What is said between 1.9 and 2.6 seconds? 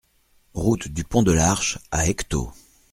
à Ecquetot